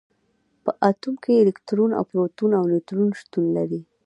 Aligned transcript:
په 0.63 0.71
اتوم 0.89 1.15
کې 1.23 1.41
الکترون 1.43 1.91
او 1.97 2.03
پروټون 2.09 2.51
او 2.59 2.63
نیوټرون 2.71 3.09
شتون 3.21 3.45
لري. 3.57 3.81